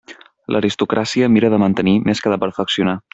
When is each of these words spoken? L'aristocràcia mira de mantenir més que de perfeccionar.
L'aristocràcia 0.55 1.29
mira 1.35 1.53
de 1.57 1.59
mantenir 1.67 1.95
més 2.09 2.23
que 2.25 2.33
de 2.35 2.41
perfeccionar. 2.47 3.01